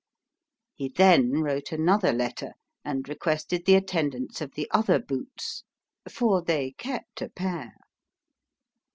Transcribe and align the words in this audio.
He 0.73 0.89
then 0.89 1.41
wrote 1.43 1.71
another 1.71 2.11
letter, 2.11 2.53
and 2.83 3.07
requested 3.07 3.67
the 3.67 3.75
attendance 3.75 4.41
of 4.41 4.53
the 4.55 4.67
other 4.71 4.97
boots 4.97 5.63
for 6.09 6.41
they 6.41 6.71
kept 6.71 7.21
a 7.21 7.29
pair. 7.29 7.75